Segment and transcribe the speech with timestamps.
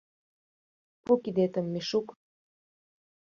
[1.03, 2.07] —Пу кидетым, Мишук.